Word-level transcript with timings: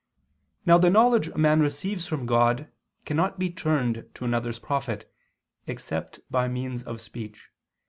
Now 0.65 0.79
the 0.79 0.89
knowledge 0.89 1.27
a 1.27 1.37
man 1.37 1.59
receives 1.59 2.07
from 2.07 2.25
God 2.25 2.71
cannot 3.05 3.37
be 3.37 3.51
turned 3.51 4.09
to 4.15 4.25
another's 4.25 4.57
profit, 4.57 5.13
except 5.67 6.21
by 6.31 6.47
means 6.47 6.81
of 6.81 6.99
speech. 6.99 7.49